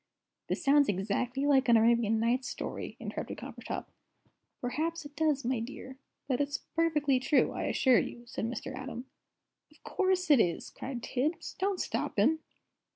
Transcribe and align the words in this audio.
"This 0.47 0.63
sounds 0.63 0.89
exactly 0.89 1.45
like 1.45 1.69
an 1.69 1.77
Arabian 1.77 2.19
Nights 2.19 2.47
story," 2.49 2.97
interrupted 2.99 3.37
Coppertop. 3.37 3.85
"Perhaps 4.59 5.05
it 5.05 5.15
does, 5.15 5.45
my 5.45 5.59
dear. 5.59 5.99
But 6.27 6.41
it's 6.41 6.57
perfectly 6.57 7.19
true, 7.19 7.51
I 7.51 7.65
assure 7.65 7.99
you," 7.99 8.25
said 8.25 8.45
Mr. 8.45 8.75
Atom. 8.75 9.05
"Of 9.69 9.83
course 9.83 10.31
it 10.31 10.39
is!" 10.39 10.71
cried 10.71 11.03
Tibbs. 11.03 11.53
"Don't 11.59 11.79
stop 11.79 12.17
him." 12.17 12.39